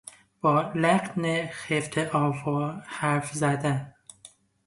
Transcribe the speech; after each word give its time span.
با 0.41 0.71
لحن 0.75 1.47
خفتآور 1.47 2.83
حرف 2.87 3.31
زدن 3.31 3.93